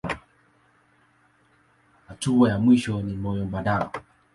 Hatua 2.07 2.49
ya 2.49 2.59
mwisho 2.59 3.01
ni 3.01 3.13
moyo 3.13 3.45
mbadala. 3.45 3.91